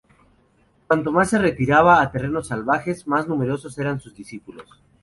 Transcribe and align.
Cuanto 0.87 1.11
más 1.11 1.29
se 1.29 1.37
retiraba 1.37 2.01
a 2.01 2.09
terrenos 2.11 2.47
salvajes, 2.47 3.05
más 3.07 3.27
numerosos 3.27 3.77
eran 3.77 3.99
sus 3.99 4.15
discípulos. 4.15 4.67